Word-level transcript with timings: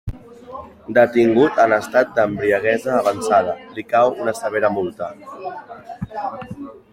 Detingut 0.97 1.59
en 1.65 1.75
estat 1.77 2.15
d'embriaguesa 2.15 2.95
avançada, 3.01 3.53
li 3.77 3.85
cau 3.93 4.11
una 4.25 4.35
severa 4.41 4.73
multa. 4.79 5.11